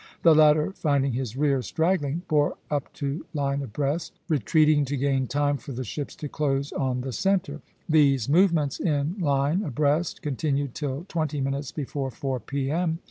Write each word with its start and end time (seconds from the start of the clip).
The 0.23 0.33
latter 0.33 0.71
finding 0.71 1.13
his 1.13 1.37
rear 1.37 1.61
straggling, 1.61 2.23
bore 2.27 2.57
up 2.71 2.91
to 2.93 3.23
line 3.35 3.61
abreast 3.61 4.13
(b), 4.27 4.33
retreating 4.33 4.83
to 4.85 4.97
gain 4.97 5.27
time 5.27 5.57
for 5.57 5.73
the 5.73 5.83
ships 5.83 6.15
to 6.15 6.27
close 6.27 6.71
on 6.71 7.01
the 7.01 7.11
centre. 7.13 7.61
These 7.87 8.27
movements 8.27 8.79
in 8.79 9.15
line 9.19 9.61
abreast 9.61 10.23
continued 10.23 10.73
till 10.73 11.05
twenty 11.07 11.39
minutes 11.39 11.71
before 11.71 12.09
four 12.09 12.39
P.M. 12.39 12.97